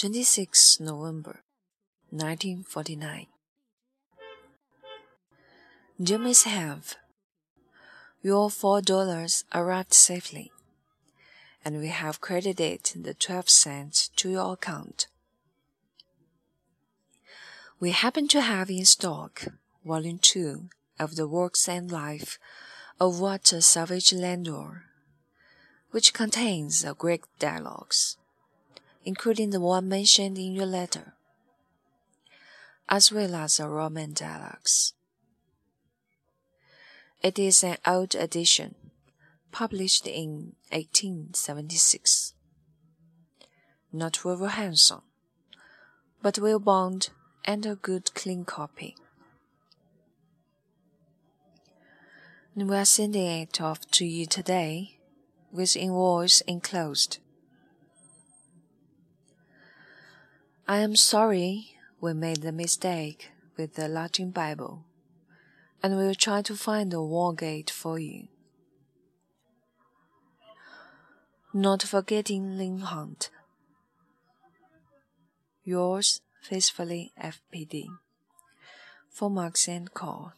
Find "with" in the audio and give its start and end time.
55.50-55.76, 63.56-63.74